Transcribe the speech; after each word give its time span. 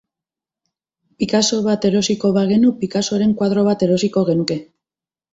Picasso 1.23 1.59
bat 1.67 1.85
erosiko 1.89 2.31
bagenu, 2.37 2.71
Picassoren 2.79 3.35
koadro 3.41 3.65
bat 3.67 3.85
erosiko 3.89 4.25
genuke. 4.31 4.57